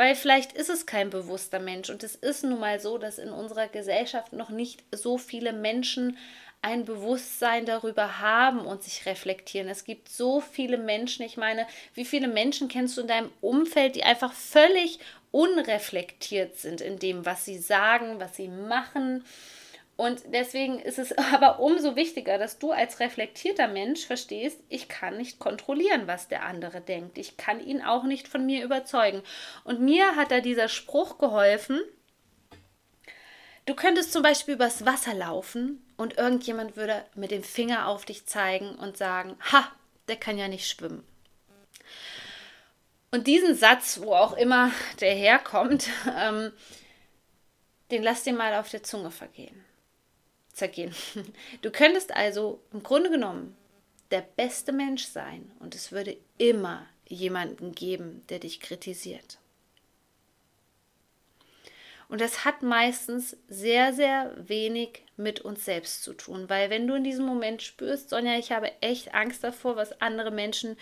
Weil 0.00 0.14
vielleicht 0.14 0.54
ist 0.54 0.70
es 0.70 0.86
kein 0.86 1.10
bewusster 1.10 1.58
Mensch 1.58 1.90
und 1.90 2.02
es 2.02 2.14
ist 2.14 2.42
nun 2.42 2.58
mal 2.58 2.80
so, 2.80 2.96
dass 2.96 3.18
in 3.18 3.28
unserer 3.28 3.68
Gesellschaft 3.68 4.32
noch 4.32 4.48
nicht 4.48 4.82
so 4.92 5.18
viele 5.18 5.52
Menschen 5.52 6.16
ein 6.62 6.86
Bewusstsein 6.86 7.66
darüber 7.66 8.18
haben 8.18 8.60
und 8.60 8.82
sich 8.82 9.04
reflektieren. 9.04 9.68
Es 9.68 9.84
gibt 9.84 10.08
so 10.08 10.40
viele 10.40 10.78
Menschen, 10.78 11.26
ich 11.26 11.36
meine, 11.36 11.66
wie 11.92 12.06
viele 12.06 12.28
Menschen 12.28 12.68
kennst 12.68 12.96
du 12.96 13.02
in 13.02 13.08
deinem 13.08 13.30
Umfeld, 13.42 13.94
die 13.94 14.02
einfach 14.02 14.32
völlig 14.32 15.00
unreflektiert 15.32 16.56
sind 16.56 16.80
in 16.80 16.98
dem, 16.98 17.26
was 17.26 17.44
sie 17.44 17.58
sagen, 17.58 18.20
was 18.20 18.36
sie 18.36 18.48
machen. 18.48 19.22
Und 20.00 20.22
deswegen 20.32 20.78
ist 20.78 20.98
es 20.98 21.12
aber 21.34 21.60
umso 21.60 21.94
wichtiger, 21.94 22.38
dass 22.38 22.58
du 22.58 22.72
als 22.72 23.00
reflektierter 23.00 23.68
Mensch 23.68 24.06
verstehst, 24.06 24.58
ich 24.70 24.88
kann 24.88 25.18
nicht 25.18 25.38
kontrollieren, 25.38 26.06
was 26.06 26.26
der 26.26 26.44
andere 26.44 26.80
denkt. 26.80 27.18
Ich 27.18 27.36
kann 27.36 27.60
ihn 27.60 27.82
auch 27.82 28.04
nicht 28.04 28.26
von 28.26 28.46
mir 28.46 28.64
überzeugen. 28.64 29.22
Und 29.62 29.82
mir 29.82 30.16
hat 30.16 30.30
da 30.30 30.40
dieser 30.40 30.68
Spruch 30.68 31.18
geholfen, 31.18 31.80
Du 33.66 33.74
könntest 33.76 34.12
zum 34.12 34.22
Beispiel 34.22 34.54
übers 34.54 34.84
Wasser 34.84 35.14
laufen 35.14 35.86
und 35.96 36.16
irgendjemand 36.16 36.76
würde 36.76 37.04
mit 37.14 37.30
dem 37.30 37.44
Finger 37.44 37.86
auf 37.86 38.04
dich 38.04 38.26
zeigen 38.26 38.70
und 38.70 38.96
sagen, 38.96 39.36
ha, 39.52 39.70
der 40.08 40.16
kann 40.16 40.38
ja 40.38 40.48
nicht 40.48 40.66
schwimmen. 40.66 41.06
Und 43.12 43.26
diesen 43.26 43.54
Satz, 43.54 44.00
wo 44.02 44.14
auch 44.14 44.32
immer 44.32 44.72
der 45.00 45.14
herkommt, 45.14 45.88
ähm, 46.18 46.52
den 47.92 48.02
lass 48.02 48.24
dir 48.24 48.32
mal 48.32 48.54
auf 48.54 48.70
der 48.70 48.82
Zunge 48.82 49.10
vergehen. 49.10 49.64
Zergehen. 50.52 50.94
Du 51.62 51.70
könntest 51.70 52.14
also 52.14 52.60
im 52.72 52.82
Grunde 52.82 53.10
genommen 53.10 53.56
der 54.10 54.22
beste 54.36 54.72
Mensch 54.72 55.04
sein 55.04 55.50
und 55.60 55.74
es 55.74 55.92
würde 55.92 56.16
immer 56.38 56.86
jemanden 57.06 57.72
geben, 57.72 58.22
der 58.28 58.38
dich 58.38 58.60
kritisiert. 58.60 59.38
Und 62.08 62.20
das 62.20 62.44
hat 62.44 62.62
meistens 62.62 63.36
sehr, 63.48 63.92
sehr 63.92 64.34
wenig 64.36 65.04
mit 65.16 65.40
uns 65.40 65.64
selbst 65.64 66.02
zu 66.02 66.12
tun, 66.12 66.48
weil 66.48 66.68
wenn 66.68 66.88
du 66.88 66.94
in 66.94 67.04
diesem 67.04 67.24
Moment 67.24 67.62
spürst, 67.62 68.10
Sonja, 68.10 68.36
ich 68.36 68.50
habe 68.50 68.72
echt 68.80 69.14
Angst 69.14 69.44
davor, 69.44 69.76
was 69.76 70.00
andere 70.00 70.32
Menschen 70.32 70.76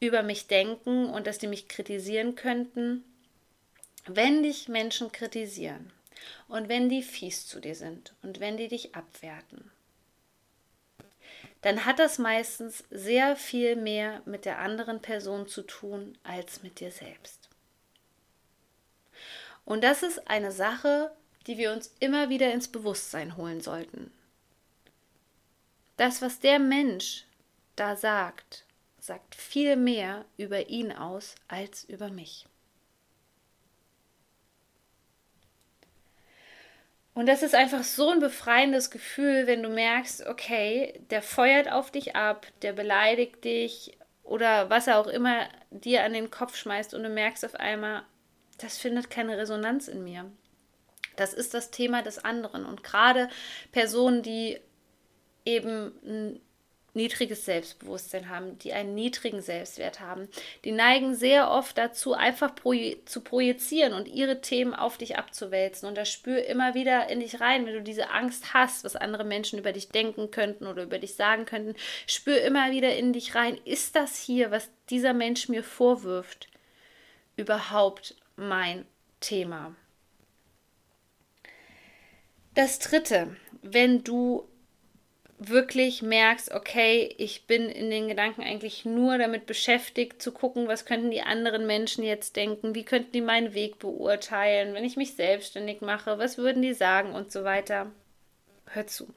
über 0.00 0.22
mich 0.22 0.48
denken 0.48 1.06
und 1.06 1.26
dass 1.26 1.38
die 1.38 1.46
mich 1.46 1.68
kritisieren 1.68 2.34
könnten, 2.34 3.04
wenn 4.04 4.42
dich 4.42 4.68
Menschen 4.68 5.10
kritisieren 5.12 5.92
und 6.48 6.68
wenn 6.68 6.88
die 6.88 7.02
fies 7.02 7.46
zu 7.46 7.60
dir 7.60 7.74
sind 7.74 8.14
und 8.22 8.40
wenn 8.40 8.56
die 8.56 8.68
dich 8.68 8.94
abwerten, 8.94 9.70
dann 11.62 11.84
hat 11.84 11.98
das 11.98 12.18
meistens 12.18 12.84
sehr 12.90 13.36
viel 13.36 13.76
mehr 13.76 14.22
mit 14.24 14.44
der 14.44 14.58
anderen 14.58 15.00
Person 15.00 15.48
zu 15.48 15.62
tun 15.62 16.16
als 16.22 16.62
mit 16.62 16.80
dir 16.80 16.92
selbst. 16.92 17.48
Und 19.64 19.82
das 19.82 20.02
ist 20.02 20.28
eine 20.30 20.52
Sache, 20.52 21.10
die 21.46 21.58
wir 21.58 21.72
uns 21.72 21.92
immer 21.98 22.28
wieder 22.28 22.52
ins 22.52 22.68
Bewusstsein 22.68 23.36
holen 23.36 23.60
sollten. 23.60 24.12
Das, 25.96 26.22
was 26.22 26.38
der 26.40 26.58
Mensch 26.58 27.24
da 27.74 27.96
sagt, 27.96 28.64
sagt 29.00 29.34
viel 29.34 29.76
mehr 29.76 30.24
über 30.36 30.68
ihn 30.68 30.92
aus 30.92 31.34
als 31.48 31.84
über 31.84 32.10
mich. 32.10 32.46
Und 37.16 37.24
das 37.30 37.42
ist 37.42 37.54
einfach 37.54 37.82
so 37.82 38.10
ein 38.10 38.20
befreiendes 38.20 38.90
Gefühl, 38.90 39.46
wenn 39.46 39.62
du 39.62 39.70
merkst, 39.70 40.26
okay, 40.26 41.00
der 41.08 41.22
feuert 41.22 41.72
auf 41.72 41.90
dich 41.90 42.14
ab, 42.14 42.46
der 42.60 42.74
beleidigt 42.74 43.42
dich 43.42 43.96
oder 44.22 44.68
was 44.68 44.86
er 44.86 44.98
auch 44.98 45.06
immer 45.06 45.48
dir 45.70 46.04
an 46.04 46.12
den 46.12 46.30
Kopf 46.30 46.56
schmeißt 46.56 46.92
und 46.92 47.02
du 47.02 47.08
merkst 47.08 47.42
auf 47.46 47.54
einmal, 47.54 48.02
das 48.58 48.76
findet 48.76 49.08
keine 49.08 49.38
Resonanz 49.38 49.88
in 49.88 50.04
mir. 50.04 50.30
Das 51.16 51.32
ist 51.32 51.54
das 51.54 51.70
Thema 51.70 52.02
des 52.02 52.22
anderen. 52.22 52.66
Und 52.66 52.84
gerade 52.84 53.30
Personen, 53.72 54.22
die 54.22 54.60
eben 55.46 56.38
niedriges 56.96 57.44
Selbstbewusstsein 57.44 58.28
haben, 58.28 58.58
die 58.58 58.72
einen 58.72 58.94
niedrigen 58.94 59.40
Selbstwert 59.40 60.00
haben, 60.00 60.28
die 60.64 60.72
neigen 60.72 61.14
sehr 61.14 61.50
oft 61.50 61.78
dazu, 61.78 62.14
einfach 62.14 62.54
proje 62.54 63.04
zu 63.04 63.20
projizieren 63.20 63.92
und 63.92 64.08
ihre 64.08 64.40
Themen 64.40 64.74
auf 64.74 64.98
dich 64.98 65.16
abzuwälzen. 65.16 65.88
Und 65.88 65.96
da 65.96 66.04
spür 66.04 66.44
immer 66.46 66.74
wieder 66.74 67.08
in 67.08 67.20
dich 67.20 67.40
rein, 67.40 67.66
wenn 67.66 67.74
du 67.74 67.82
diese 67.82 68.10
Angst 68.10 68.54
hast, 68.54 68.84
was 68.84 68.96
andere 68.96 69.24
Menschen 69.24 69.58
über 69.58 69.72
dich 69.72 69.90
denken 69.90 70.30
könnten 70.30 70.66
oder 70.66 70.82
über 70.82 70.98
dich 70.98 71.14
sagen 71.14 71.44
könnten, 71.44 71.76
spür 72.06 72.40
immer 72.40 72.72
wieder 72.72 72.96
in 72.96 73.12
dich 73.12 73.34
rein, 73.36 73.60
ist 73.64 73.94
das 73.94 74.18
hier, 74.18 74.50
was 74.50 74.68
dieser 74.90 75.12
Mensch 75.12 75.48
mir 75.48 75.62
vorwirft, 75.62 76.48
überhaupt 77.36 78.16
mein 78.36 78.86
Thema. 79.20 79.76
Das 82.54 82.78
dritte, 82.78 83.36
wenn 83.60 84.02
du 84.02 84.48
wirklich 85.38 86.02
merkst, 86.02 86.52
okay, 86.52 87.14
ich 87.18 87.46
bin 87.46 87.68
in 87.68 87.90
den 87.90 88.08
Gedanken 88.08 88.42
eigentlich 88.42 88.84
nur 88.84 89.18
damit 89.18 89.46
beschäftigt 89.46 90.22
zu 90.22 90.32
gucken, 90.32 90.68
was 90.68 90.84
könnten 90.84 91.10
die 91.10 91.22
anderen 91.22 91.66
Menschen 91.66 92.04
jetzt 92.04 92.36
denken, 92.36 92.74
wie 92.74 92.84
könnten 92.84 93.12
die 93.12 93.20
meinen 93.20 93.54
Weg 93.54 93.78
beurteilen, 93.78 94.74
wenn 94.74 94.84
ich 94.84 94.96
mich 94.96 95.14
selbstständig 95.14 95.80
mache, 95.80 96.18
was 96.18 96.38
würden 96.38 96.62
die 96.62 96.74
sagen 96.74 97.12
und 97.12 97.30
so 97.30 97.44
weiter. 97.44 97.92
Hör 98.66 98.86
zu. 98.86 99.08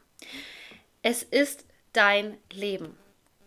Es 1.02 1.24
ist 1.24 1.66
dein 1.94 2.38
Leben 2.52 2.98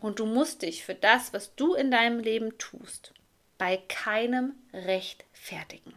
und 0.00 0.18
du 0.18 0.26
musst 0.26 0.62
dich 0.62 0.84
für 0.84 0.94
das, 0.94 1.32
was 1.32 1.54
du 1.54 1.74
in 1.74 1.90
deinem 1.90 2.20
Leben 2.20 2.56
tust, 2.58 3.12
bei 3.58 3.76
keinem 3.88 4.54
rechtfertigen. 4.72 5.94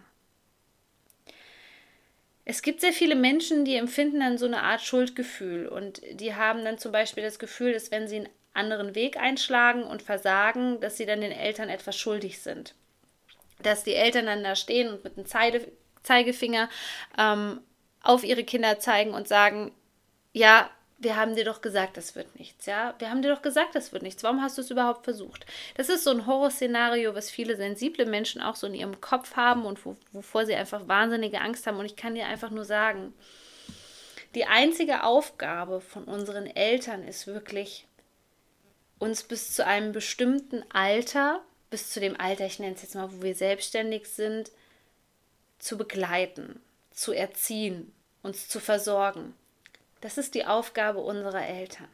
Es 2.48 2.62
gibt 2.62 2.80
sehr 2.80 2.94
viele 2.94 3.16
Menschen, 3.16 3.66
die 3.66 3.76
empfinden 3.76 4.20
dann 4.20 4.38
so 4.38 4.46
eine 4.46 4.62
Art 4.62 4.82
Schuldgefühl 4.82 5.68
und 5.68 6.02
die 6.12 6.36
haben 6.36 6.64
dann 6.64 6.78
zum 6.78 6.92
Beispiel 6.92 7.24
das 7.24 7.40
Gefühl, 7.40 7.74
dass 7.74 7.90
wenn 7.90 8.08
sie 8.08 8.18
einen 8.18 8.30
anderen 8.54 8.94
Weg 8.94 9.18
einschlagen 9.18 9.84
und 9.84 10.04
versagen, 10.04 10.80
dass 10.80 10.96
sie 10.96 11.08
dann 11.08 11.22
den 11.22 11.32
Eltern 11.32 11.70
etwas 11.70 11.98
schuldig 11.98 12.40
sind. 12.40 12.76
Dass 13.64 13.84
die 13.84 13.96
Eltern 13.96 14.28
dann 14.28 14.44
da 14.44 14.56
stehen 14.56 14.90
und 14.90 15.04
mit 15.04 15.18
einem 15.18 15.26
Zeigefinger 16.04 16.70
ähm, 17.18 17.62
auf 18.04 18.24
ihre 18.24 18.44
Kinder 18.44 18.80
zeigen 18.80 19.16
und 19.16 19.28
sagen, 19.28 19.72
ja, 20.32 20.70
wir 20.98 21.18
haben 21.18 21.36
dir 21.36 21.44
doch 21.44 21.62
gesagt, 21.62 21.98
das 21.98 22.16
wird 22.16 22.40
nichts, 22.40 22.66
ja? 22.66 22.96
Wir 23.00 23.10
haben 23.10 23.22
dir 23.22 23.34
doch 23.34 23.42
gesagt, 23.42 23.76
das 23.76 23.92
wird 23.92 24.04
nichts. 24.04 24.24
Warum 24.24 24.42
hast 24.42 24.58
du 24.58 24.62
es 24.62 24.72
überhaupt 24.72 25.04
versucht? 25.04 25.46
Das 25.76 25.90
ist 25.90 26.04
so 26.04 26.12
ein 26.12 26.26
Horrorszenario, 26.26 27.14
was 27.14 27.30
viele 27.30 27.58
sensible 27.58 28.06
Menschen 28.06 28.42
auch 28.42 28.56
so 28.56 28.68
in 28.68 28.74
ihrem 28.74 29.02
Kopf 29.02 29.36
haben 29.36 29.66
und 29.66 29.86
wo, 29.86 29.98
wovor 30.14 30.46
sie 30.46 30.56
einfach 30.56 30.88
wahnsinnige 30.88 31.42
Angst 31.42 31.68
haben. 31.68 31.78
Und 31.78 31.86
ich 31.86 31.98
kann 31.98 32.16
dir 32.16 32.28
einfach 32.28 32.50
nur 32.50 32.64
sagen, 32.64 33.14
die 34.36 34.46
einzige 34.46 35.04
Aufgabe 35.04 35.82
von 35.82 36.06
unseren 36.06 36.46
Eltern 36.46 37.04
ist 37.04 37.28
wirklich, 37.28 37.88
uns 38.98 39.24
bis 39.24 39.54
zu 39.54 39.66
einem 39.66 39.92
bestimmten 39.92 40.64
Alter, 40.72 41.42
bis 41.70 41.92
zu 41.92 42.00
dem 42.00 42.20
Alter, 42.20 42.46
ich 42.46 42.60
nenne 42.60 42.76
es 42.76 42.82
jetzt 42.82 42.96
mal, 42.96 43.12
wo 43.12 43.22
wir 43.22 43.36
selbstständig 43.36 44.08
sind, 44.08 44.52
zu 45.60 45.78
begleiten, 45.78 46.62
zu 46.92 47.12
erziehen, 47.12 47.94
uns 48.24 48.48
zu 48.48 48.60
versorgen. 48.60 49.34
Das 50.06 50.20
ist 50.20 50.36
die 50.36 50.46
Aufgabe 50.46 51.00
unserer 51.00 51.48
Eltern. 51.48 51.90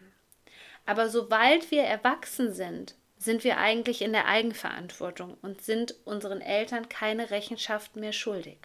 Aber 0.86 1.08
sobald 1.08 1.72
wir 1.72 1.84
erwachsen 1.84 2.54
sind, 2.54 2.96
sind 3.18 3.46
wir 3.46 3.58
eigentlich 3.58 4.02
in 4.02 4.12
der 4.12 4.28
Eigenverantwortung 4.28 5.38
und 5.42 5.62
sind 5.62 5.96
unseren 6.04 6.42
Eltern 6.42 6.90
keine 6.90 7.32
Rechenschaft 7.32 7.96
mehr 7.96 8.12
schuldig. 8.12 8.58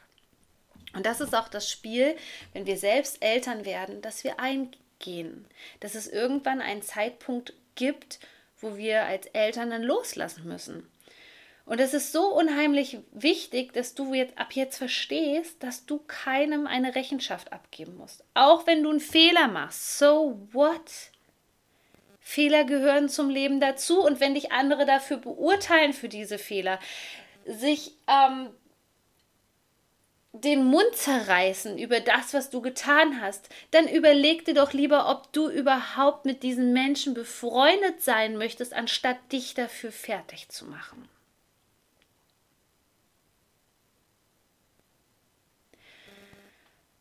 Und 0.95 1.07
das 1.07 1.21
ist 1.21 1.33
auch 1.33 1.47
das 1.47 1.71
Spiel, 1.71 2.17
wenn 2.55 2.67
wir 2.67 2.77
selbst 2.77 3.23
Eltern 3.23 3.65
werden, 3.65 4.03
dass 4.03 4.25
wir 4.25 4.41
eingehen, 4.41 5.47
dass 5.79 5.95
es 5.95 6.09
irgendwann 6.09 6.61
einen 6.61 6.83
Zeitpunkt 6.83 7.53
gibt, 7.77 8.19
wo 8.61 8.77
wir 8.77 9.05
als 9.05 9.27
Eltern 9.27 9.71
dann 9.71 9.85
loslassen 9.85 10.49
müssen. 10.49 10.91
Und 11.67 11.81
es 11.81 11.95
ist 11.95 12.13
so 12.13 12.33
unheimlich 12.33 12.99
wichtig, 13.11 13.73
dass 13.73 13.95
du 13.95 14.15
jetzt 14.15 14.39
ab 14.39 14.53
jetzt 14.53 14.79
verstehst, 14.79 15.61
dass 15.65 15.85
du 15.85 15.99
keinem 16.07 16.69
eine 16.69 16.95
Rechenschaft 16.95 17.53
abgeben 17.53 17.97
musst. 17.97 18.25
Auch 18.35 18.69
wenn 18.69 18.85
du 18.85 18.91
einen 18.91 19.01
Fehler 19.01 19.49
machst. 19.49 19.99
So 19.99 20.49
what? 20.53 21.11
Fehler 22.21 22.63
gehören 22.65 23.09
zum 23.09 23.31
Leben 23.31 23.59
dazu. 23.59 24.01
Und 24.01 24.21
wenn 24.21 24.35
dich 24.35 24.53
andere 24.53 24.87
dafür 24.87 25.17
beurteilen 25.17 25.93
für 25.93 26.09
diese 26.09 26.39
Fehler, 26.39 26.79
sich 27.47 27.95
ähm, 28.07 28.51
den 30.33 30.65
Mund 30.65 30.95
zerreißen 30.95 31.79
über 31.79 31.99
das, 31.99 32.33
was 32.33 32.49
du 32.49 32.61
getan 32.61 33.21
hast, 33.21 33.49
dann 33.73 33.89
überleg 33.89 34.45
dir 34.45 34.55
doch 34.55 34.73
lieber, 34.73 35.11
ob 35.11 35.33
du 35.33 35.49
überhaupt 35.49 36.27
mit 36.27 36.45
diesen 36.45 36.73
Menschen 36.73 37.13
befreundet 37.13 38.03
sein 38.03 38.37
möchtest, 38.37 38.73
anstatt 38.73 39.17
dich 39.33 39.55
dafür 39.55 39.91
fertig 39.91 40.49
zu 40.49 40.65
machen. 40.67 41.09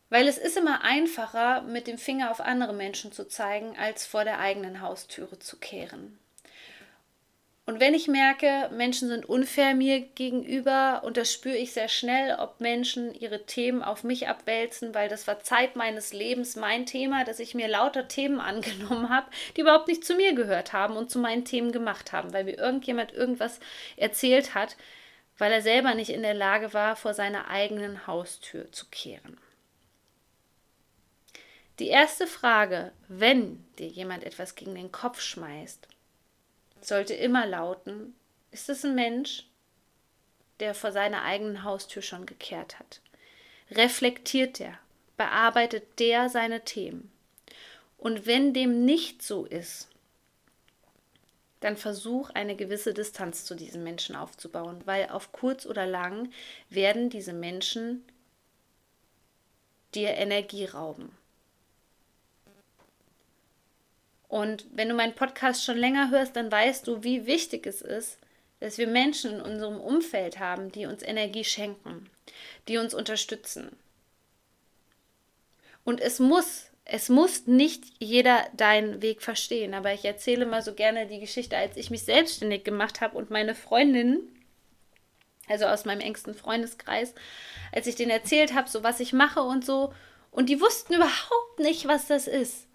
Weil 0.08 0.28
es 0.28 0.38
ist 0.38 0.56
immer 0.56 0.84
einfacher, 0.84 1.62
mit 1.62 1.86
dem 1.86 1.98
Finger 1.98 2.30
auf 2.30 2.40
andere 2.40 2.72
Menschen 2.72 3.12
zu 3.12 3.26
zeigen, 3.26 3.76
als 3.76 4.06
vor 4.06 4.24
der 4.24 4.38
eigenen 4.38 4.80
Haustüre 4.80 5.38
zu 5.38 5.56
kehren. 5.56 6.18
Und 7.68 7.80
wenn 7.80 7.94
ich 7.94 8.06
merke, 8.06 8.70
Menschen 8.72 9.08
sind 9.08 9.28
unfair 9.28 9.74
mir 9.74 9.98
gegenüber, 9.98 11.02
und 11.04 11.16
das 11.16 11.32
spüre 11.32 11.56
ich 11.56 11.72
sehr 11.72 11.88
schnell, 11.88 12.36
ob 12.38 12.60
Menschen 12.60 13.12
ihre 13.12 13.44
Themen 13.44 13.82
auf 13.82 14.04
mich 14.04 14.28
abwälzen, 14.28 14.94
weil 14.94 15.08
das 15.08 15.26
war 15.26 15.40
Zeit 15.40 15.74
meines 15.74 16.12
Lebens 16.12 16.54
mein 16.54 16.86
Thema, 16.86 17.24
dass 17.24 17.40
ich 17.40 17.56
mir 17.56 17.66
lauter 17.66 18.06
Themen 18.06 18.38
angenommen 18.40 19.08
habe, 19.08 19.26
die 19.56 19.62
überhaupt 19.62 19.88
nicht 19.88 20.04
zu 20.04 20.14
mir 20.14 20.32
gehört 20.34 20.72
haben 20.72 20.96
und 20.96 21.10
zu 21.10 21.18
meinen 21.18 21.44
Themen 21.44 21.72
gemacht 21.72 22.12
haben, 22.12 22.32
weil 22.32 22.44
mir 22.44 22.56
irgendjemand 22.56 23.12
irgendwas 23.12 23.58
erzählt 23.96 24.54
hat, 24.54 24.76
weil 25.36 25.50
er 25.50 25.60
selber 25.60 25.94
nicht 25.94 26.10
in 26.10 26.22
der 26.22 26.34
Lage 26.34 26.72
war, 26.72 26.94
vor 26.94 27.14
seiner 27.14 27.48
eigenen 27.48 28.06
Haustür 28.06 28.70
zu 28.70 28.86
kehren. 28.92 29.38
Die 31.78 31.88
erste 31.88 32.26
Frage, 32.26 32.92
wenn 33.08 33.64
dir 33.78 33.88
jemand 33.88 34.24
etwas 34.24 34.54
gegen 34.54 34.74
den 34.74 34.92
Kopf 34.92 35.20
schmeißt, 35.20 35.86
sollte 36.80 37.14
immer 37.14 37.46
lauten, 37.46 38.14
ist 38.50 38.70
es 38.70 38.84
ein 38.84 38.94
Mensch, 38.94 39.46
der 40.60 40.74
vor 40.74 40.92
seiner 40.92 41.22
eigenen 41.22 41.64
Haustür 41.64 42.00
schon 42.00 42.24
gekehrt 42.24 42.78
hat? 42.78 43.00
Reflektiert 43.70 44.60
er? 44.60 44.78
Bearbeitet 45.16 45.98
der 45.98 46.28
seine 46.28 46.64
Themen? 46.64 47.10
Und 47.98 48.26
wenn 48.26 48.54
dem 48.54 48.84
nicht 48.84 49.22
so 49.22 49.44
ist, 49.44 49.88
dann 51.60 51.76
versuch 51.76 52.30
eine 52.30 52.54
gewisse 52.54 52.94
Distanz 52.94 53.44
zu 53.44 53.54
diesen 53.54 53.82
Menschen 53.82 54.14
aufzubauen, 54.14 54.82
weil 54.84 55.08
auf 55.08 55.32
kurz 55.32 55.66
oder 55.66 55.86
lang 55.86 56.30
werden 56.70 57.10
diese 57.10 57.32
Menschen 57.32 58.04
dir 59.94 60.10
Energie 60.10 60.66
rauben. 60.66 61.15
Und 64.28 64.66
wenn 64.72 64.88
du 64.88 64.94
meinen 64.94 65.14
Podcast 65.14 65.64
schon 65.64 65.76
länger 65.76 66.10
hörst, 66.10 66.36
dann 66.36 66.50
weißt 66.50 66.86
du, 66.86 67.02
wie 67.04 67.26
wichtig 67.26 67.66
es 67.66 67.80
ist, 67.80 68.18
dass 68.60 68.78
wir 68.78 68.86
Menschen 68.86 69.34
in 69.34 69.40
unserem 69.40 69.80
Umfeld 69.80 70.38
haben, 70.38 70.72
die 70.72 70.86
uns 70.86 71.02
Energie 71.02 71.44
schenken, 71.44 72.10
die 72.68 72.78
uns 72.78 72.94
unterstützen. 72.94 73.76
Und 75.84 76.00
es 76.00 76.18
muss, 76.18 76.70
es 76.84 77.08
muss 77.08 77.46
nicht 77.46 77.84
jeder 78.00 78.44
deinen 78.56 79.02
Weg 79.02 79.22
verstehen, 79.22 79.74
aber 79.74 79.92
ich 79.92 80.04
erzähle 80.04 80.46
mal 80.46 80.62
so 80.62 80.74
gerne 80.74 81.06
die 81.06 81.20
Geschichte, 81.20 81.56
als 81.56 81.76
ich 81.76 81.90
mich 81.90 82.02
selbstständig 82.02 82.64
gemacht 82.64 83.00
habe 83.00 83.16
und 83.16 83.30
meine 83.30 83.54
Freundin, 83.54 84.18
also 85.48 85.66
aus 85.66 85.84
meinem 85.84 86.00
engsten 86.00 86.34
Freundeskreis, 86.34 87.14
als 87.72 87.86
ich 87.86 87.94
denen 87.94 88.10
erzählt 88.10 88.54
habe, 88.54 88.68
so 88.68 88.82
was 88.82 88.98
ich 88.98 89.12
mache 89.12 89.42
und 89.42 89.64
so, 89.64 89.94
und 90.32 90.48
die 90.48 90.60
wussten 90.60 90.94
überhaupt 90.94 91.58
nicht, 91.60 91.86
was 91.86 92.08
das 92.08 92.26
ist. 92.26 92.66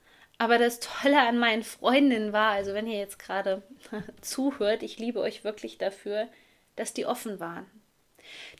Aber 0.41 0.57
das 0.57 0.79
Tolle 0.79 1.21
an 1.21 1.37
meinen 1.37 1.61
Freundinnen 1.61 2.33
war, 2.33 2.53
also 2.53 2.73
wenn 2.73 2.87
ihr 2.87 2.97
jetzt 2.97 3.19
gerade 3.19 3.61
zuhört, 4.21 4.81
ich 4.81 4.97
liebe 4.97 5.19
euch 5.19 5.43
wirklich 5.43 5.77
dafür, 5.77 6.27
dass 6.75 6.95
die 6.95 7.05
offen 7.05 7.39
waren. 7.39 7.67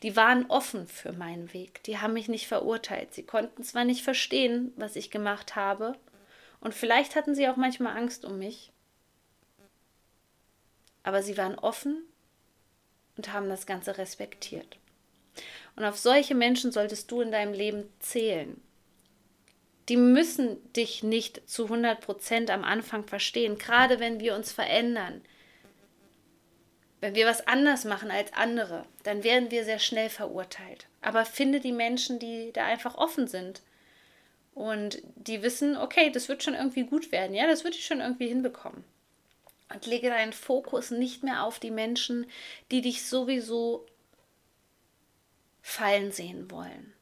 Die 0.04 0.14
waren 0.14 0.46
offen 0.46 0.86
für 0.86 1.12
meinen 1.12 1.52
Weg. 1.52 1.82
Die 1.82 1.98
haben 1.98 2.12
mich 2.12 2.28
nicht 2.28 2.46
verurteilt. 2.46 3.12
Sie 3.12 3.24
konnten 3.24 3.64
zwar 3.64 3.84
nicht 3.84 4.04
verstehen, 4.04 4.72
was 4.76 4.94
ich 4.94 5.10
gemacht 5.10 5.56
habe, 5.56 5.96
und 6.60 6.72
vielleicht 6.72 7.16
hatten 7.16 7.34
sie 7.34 7.48
auch 7.48 7.56
manchmal 7.56 7.96
Angst 7.96 8.24
um 8.24 8.38
mich, 8.38 8.70
aber 11.02 11.24
sie 11.24 11.36
waren 11.36 11.58
offen 11.58 12.04
und 13.16 13.32
haben 13.32 13.48
das 13.48 13.66
Ganze 13.66 13.98
respektiert. 13.98 14.78
Und 15.74 15.84
auf 15.84 15.98
solche 15.98 16.36
Menschen 16.36 16.70
solltest 16.70 17.10
du 17.10 17.22
in 17.22 17.32
deinem 17.32 17.52
Leben 17.52 17.92
zählen 17.98 18.62
die 19.92 19.98
müssen 19.98 20.72
dich 20.72 21.02
nicht 21.02 21.46
zu 21.46 21.64
100 21.64 22.00
Prozent 22.00 22.50
am 22.50 22.64
Anfang 22.64 23.04
verstehen, 23.04 23.58
gerade 23.58 24.00
wenn 24.00 24.20
wir 24.20 24.34
uns 24.34 24.50
verändern. 24.50 25.20
Wenn 27.00 27.14
wir 27.14 27.26
was 27.26 27.46
anders 27.46 27.84
machen 27.84 28.10
als 28.10 28.32
andere, 28.32 28.86
dann 29.02 29.22
werden 29.22 29.50
wir 29.50 29.66
sehr 29.66 29.78
schnell 29.78 30.08
verurteilt. 30.08 30.86
Aber 31.02 31.26
finde 31.26 31.60
die 31.60 31.72
Menschen, 31.72 32.18
die 32.18 32.54
da 32.54 32.64
einfach 32.64 32.94
offen 32.94 33.28
sind 33.28 33.60
und 34.54 35.02
die 35.16 35.42
wissen, 35.42 35.76
okay, 35.76 36.10
das 36.10 36.30
wird 36.30 36.42
schon 36.42 36.54
irgendwie 36.54 36.84
gut 36.84 37.12
werden, 37.12 37.34
ja, 37.34 37.46
das 37.46 37.62
wird 37.62 37.74
ich 37.74 37.84
schon 37.84 38.00
irgendwie 38.00 38.28
hinbekommen. 38.28 38.84
Und 39.74 39.84
lege 39.84 40.08
deinen 40.08 40.32
Fokus 40.32 40.90
nicht 40.90 41.22
mehr 41.22 41.44
auf 41.44 41.58
die 41.58 41.70
Menschen, 41.70 42.24
die 42.70 42.80
dich 42.80 43.04
sowieso 43.04 43.84
fallen 45.60 46.12
sehen 46.12 46.50
wollen. 46.50 46.94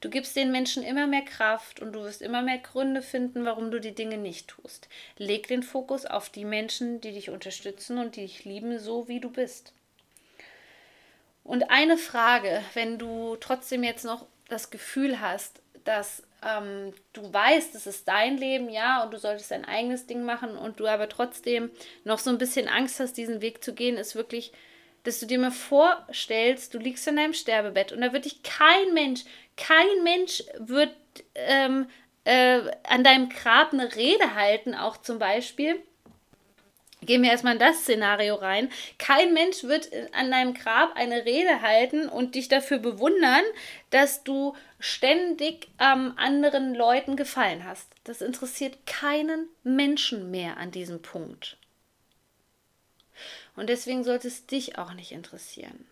Du 0.00 0.10
gibst 0.10 0.36
den 0.36 0.52
Menschen 0.52 0.82
immer 0.82 1.06
mehr 1.06 1.22
Kraft 1.22 1.80
und 1.80 1.92
du 1.92 2.00
wirst 2.00 2.22
immer 2.22 2.42
mehr 2.42 2.58
Gründe 2.58 3.02
finden, 3.02 3.44
warum 3.44 3.70
du 3.70 3.80
die 3.80 3.94
Dinge 3.94 4.18
nicht 4.18 4.48
tust. 4.48 4.88
Leg 5.16 5.48
den 5.48 5.62
Fokus 5.62 6.06
auf 6.06 6.30
die 6.30 6.44
Menschen, 6.44 7.00
die 7.00 7.12
dich 7.12 7.30
unterstützen 7.30 7.98
und 7.98 8.16
die 8.16 8.22
dich 8.22 8.44
lieben, 8.44 8.78
so 8.78 9.08
wie 9.08 9.20
du 9.20 9.30
bist. 9.30 9.72
Und 11.44 11.70
eine 11.70 11.96
Frage, 11.96 12.62
wenn 12.74 12.98
du 12.98 13.36
trotzdem 13.40 13.82
jetzt 13.82 14.04
noch 14.04 14.26
das 14.48 14.70
Gefühl 14.70 15.20
hast, 15.20 15.62
dass 15.84 16.22
ähm, 16.42 16.92
du 17.12 17.32
weißt, 17.32 17.74
es 17.74 17.86
ist 17.86 18.06
dein 18.06 18.36
Leben, 18.36 18.68
ja, 18.68 19.02
und 19.02 19.12
du 19.12 19.18
solltest 19.18 19.50
dein 19.50 19.64
eigenes 19.64 20.06
Ding 20.06 20.24
machen 20.24 20.56
und 20.56 20.78
du 20.78 20.86
aber 20.86 21.08
trotzdem 21.08 21.70
noch 22.04 22.18
so 22.18 22.30
ein 22.30 22.38
bisschen 22.38 22.68
Angst 22.68 23.00
hast, 23.00 23.14
diesen 23.14 23.40
Weg 23.40 23.64
zu 23.64 23.74
gehen, 23.74 23.96
ist 23.96 24.14
wirklich, 24.14 24.52
dass 25.04 25.20
du 25.20 25.26
dir 25.26 25.38
mal 25.38 25.50
vorstellst, 25.50 26.74
du 26.74 26.78
liegst 26.78 27.08
in 27.08 27.16
deinem 27.16 27.32
Sterbebett 27.32 27.92
und 27.92 28.02
da 28.02 28.12
wird 28.12 28.26
dich 28.26 28.42
kein 28.42 28.92
Mensch, 28.92 29.24
kein 29.58 30.02
Mensch 30.04 30.42
wird 30.58 30.94
ähm, 31.34 31.86
äh, 32.24 32.60
an 32.84 33.04
deinem 33.04 33.28
Grab 33.28 33.72
eine 33.72 33.94
Rede 33.94 34.34
halten, 34.34 34.74
auch 34.74 34.96
zum 34.96 35.18
Beispiel. 35.18 35.82
Gehen 37.02 37.22
wir 37.22 37.30
erstmal 37.30 37.54
in 37.54 37.60
das 37.60 37.82
Szenario 37.82 38.34
rein. 38.34 38.70
Kein 38.98 39.32
Mensch 39.32 39.62
wird 39.62 39.88
an 40.12 40.30
deinem 40.30 40.52
Grab 40.54 40.96
eine 40.96 41.24
Rede 41.24 41.62
halten 41.62 42.08
und 42.08 42.34
dich 42.34 42.48
dafür 42.48 42.78
bewundern, 42.78 43.44
dass 43.90 44.24
du 44.24 44.54
ständig 44.80 45.68
ähm, 45.78 46.14
anderen 46.16 46.74
Leuten 46.74 47.16
gefallen 47.16 47.64
hast. 47.64 47.88
Das 48.04 48.20
interessiert 48.20 48.86
keinen 48.86 49.48
Menschen 49.62 50.30
mehr 50.30 50.56
an 50.56 50.72
diesem 50.72 51.00
Punkt. 51.00 51.56
Und 53.54 53.68
deswegen 53.68 54.04
sollte 54.04 54.28
es 54.28 54.46
dich 54.46 54.76
auch 54.76 54.92
nicht 54.92 55.12
interessieren. 55.12 55.86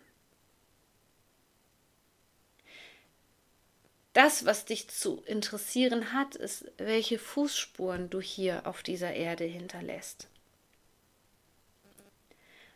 Das, 4.17 4.45
was 4.45 4.65
dich 4.65 4.87
zu 4.87 5.21
interessieren 5.27 6.11
hat, 6.11 6.35
ist, 6.35 6.65
welche 6.77 7.19
Fußspuren 7.19 8.09
du 8.09 8.19
hier 8.19 8.65
auf 8.65 8.81
dieser 8.81 9.13
Erde 9.13 9.43
hinterlässt. 9.43 10.27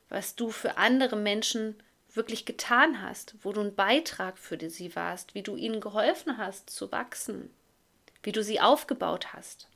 Was 0.08 0.36
du 0.36 0.52
für 0.52 0.78
andere 0.78 1.16
Menschen 1.16 1.82
wirklich 2.14 2.46
getan 2.46 3.02
hast, 3.02 3.34
wo 3.42 3.54
du 3.54 3.62
ein 3.62 3.74
Beitrag 3.74 4.38
für 4.38 4.70
sie 4.70 4.96
warst, 4.96 5.34
wie 5.34 5.42
du 5.42 5.56
ihnen 5.56 5.82
geholfen 5.82 6.38
hast 6.38 6.70
zu 6.70 6.92
wachsen, 6.92 7.52
wie 8.22 8.34
du 8.34 8.44
sie 8.44 8.62
aufgebaut 8.62 9.34
hast. 9.34 9.68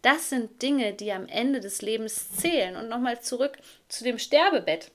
Das 0.00 0.30
sind 0.30 0.62
Dinge, 0.62 0.94
die 0.94 1.12
am 1.12 1.28
Ende 1.28 1.60
des 1.60 1.82
Lebens 1.82 2.32
zählen. 2.32 2.76
Und 2.76 2.88
nochmal 2.88 3.20
zurück 3.20 3.58
zu 3.88 4.02
dem 4.02 4.18
Sterbebett. 4.18 4.92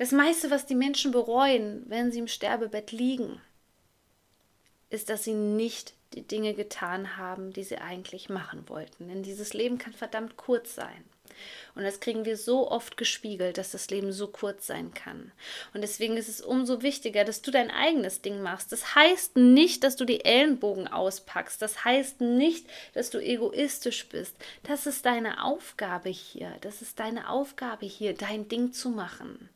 Das 0.00 0.12
meiste, 0.12 0.50
was 0.50 0.64
die 0.64 0.74
Menschen 0.74 1.10
bereuen, 1.10 1.82
wenn 1.86 2.10
sie 2.10 2.20
im 2.20 2.26
Sterbebett 2.26 2.90
liegen, 2.90 3.38
ist, 4.88 5.10
dass 5.10 5.24
sie 5.24 5.34
nicht 5.34 5.92
die 6.14 6.22
Dinge 6.22 6.54
getan 6.54 7.18
haben, 7.18 7.52
die 7.52 7.64
sie 7.64 7.76
eigentlich 7.76 8.30
machen 8.30 8.66
wollten. 8.70 9.08
Denn 9.08 9.22
dieses 9.22 9.52
Leben 9.52 9.76
kann 9.76 9.92
verdammt 9.92 10.38
kurz 10.38 10.74
sein. 10.74 11.04
Und 11.74 11.82
das 11.82 12.00
kriegen 12.00 12.24
wir 12.24 12.38
so 12.38 12.70
oft 12.70 12.96
gespiegelt, 12.96 13.58
dass 13.58 13.72
das 13.72 13.90
Leben 13.90 14.10
so 14.10 14.28
kurz 14.28 14.66
sein 14.66 14.94
kann. 14.94 15.32
Und 15.74 15.82
deswegen 15.82 16.16
ist 16.16 16.30
es 16.30 16.40
umso 16.40 16.80
wichtiger, 16.80 17.24
dass 17.24 17.42
du 17.42 17.50
dein 17.50 17.70
eigenes 17.70 18.22
Ding 18.22 18.40
machst. 18.40 18.72
Das 18.72 18.94
heißt 18.94 19.36
nicht, 19.36 19.84
dass 19.84 19.96
du 19.96 20.06
die 20.06 20.24
Ellenbogen 20.24 20.88
auspackst. 20.88 21.60
Das 21.60 21.84
heißt 21.84 22.22
nicht, 22.22 22.66
dass 22.94 23.10
du 23.10 23.18
egoistisch 23.18 24.08
bist. 24.08 24.34
Das 24.62 24.86
ist 24.86 25.04
deine 25.04 25.44
Aufgabe 25.44 26.08
hier. 26.08 26.56
Das 26.62 26.80
ist 26.80 26.98
deine 26.98 27.28
Aufgabe 27.28 27.84
hier, 27.84 28.14
dein 28.14 28.48
Ding 28.48 28.72
zu 28.72 28.88
machen. 28.88 29.50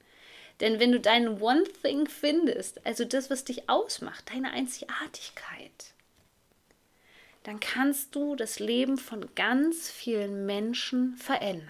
Denn 0.60 0.78
wenn 0.78 0.92
du 0.92 1.00
dein 1.00 1.40
One 1.40 1.64
Thing 1.82 2.08
findest, 2.08 2.84
also 2.86 3.04
das, 3.04 3.30
was 3.30 3.44
dich 3.44 3.68
ausmacht, 3.68 4.30
deine 4.32 4.52
Einzigartigkeit, 4.52 5.92
dann 7.42 7.60
kannst 7.60 8.14
du 8.14 8.36
das 8.36 8.58
Leben 8.58 8.96
von 8.96 9.34
ganz 9.34 9.90
vielen 9.90 10.46
Menschen 10.46 11.16
verändern. 11.16 11.68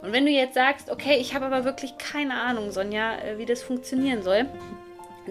Und 0.00 0.12
wenn 0.12 0.24
du 0.24 0.30
jetzt 0.30 0.54
sagst, 0.54 0.90
okay, 0.90 1.18
ich 1.18 1.34
habe 1.34 1.46
aber 1.46 1.64
wirklich 1.64 1.98
keine 1.98 2.34
Ahnung, 2.40 2.70
Sonja, 2.70 3.18
äh, 3.18 3.38
wie 3.38 3.46
das 3.46 3.62
funktionieren 3.62 4.22
soll, 4.22 4.46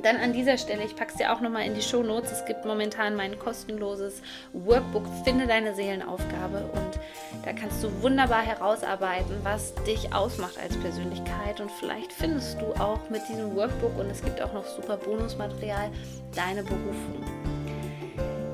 dann 0.05 0.17
an 0.17 0.33
dieser 0.33 0.57
Stelle, 0.57 0.83
ich 0.83 0.95
packe 0.95 1.12
es 1.12 1.17
dir 1.17 1.33
auch 1.33 1.41
nochmal 1.41 1.65
in 1.65 1.75
die 1.75 1.81
Show 1.81 2.03
Notes. 2.03 2.31
Es 2.31 2.45
gibt 2.45 2.65
momentan 2.65 3.15
mein 3.15 3.38
kostenloses 3.39 4.21
Workbook 4.53 5.05
Finde 5.23 5.47
deine 5.47 5.73
Seelenaufgabe 5.75 6.69
und 6.73 6.99
da 7.45 7.53
kannst 7.53 7.83
du 7.83 8.01
wunderbar 8.01 8.41
herausarbeiten, 8.41 9.38
was 9.43 9.73
dich 9.86 10.13
ausmacht 10.13 10.57
als 10.62 10.75
Persönlichkeit 10.77 11.60
und 11.62 11.71
vielleicht 11.71 12.12
findest 12.12 12.60
du 12.62 12.73
auch 12.81 13.10
mit 13.10 13.21
diesem 13.29 13.55
Workbook 13.55 13.97
und 13.97 14.10
es 14.10 14.23
gibt 14.23 14.41
auch 14.41 14.53
noch 14.53 14.65
super 14.65 14.97
Bonusmaterial 14.97 15.89
deine 16.36 16.63
Berufung. 16.63 17.23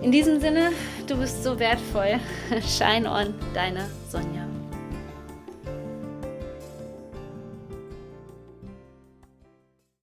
In 0.02 0.12
diesem 0.12 0.42
Sinne, 0.42 0.72
du 1.08 1.18
bist 1.18 1.44
so 1.44 1.58
wertvoll. 1.60 2.20
Shine 2.68 3.10
on, 3.10 3.34
deine 3.54 3.90
Sonja. 4.10 4.43